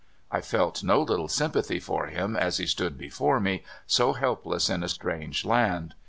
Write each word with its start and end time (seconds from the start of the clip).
I 0.31 0.41
felt 0.41 0.81
no 0.81 0.99
little 1.03 1.27
sympathy 1.27 1.79
for 1.79 2.07
him 2.07 2.35
as 2.35 2.57
he 2.57 2.65
stood 2.65 2.97
before 2.97 3.39
me, 3.39 3.63
so 3.85 4.13
helpless 4.13 4.67
in 4.67 4.81
a 4.81 4.89
strange 4.89 5.45
land. 5.45 5.93